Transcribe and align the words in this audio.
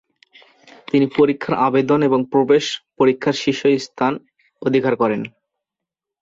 তিনি 0.87 1.05
পরীক্ষার 1.17 1.55
আবেদন 1.67 1.99
এবং 2.03 2.19
প্রবেশ 2.31 2.65
পরীক্ষার 2.99 3.35
শীর্ষস্থান 3.41 4.13
অধিকার 4.61 4.93
করেন। 4.95 5.21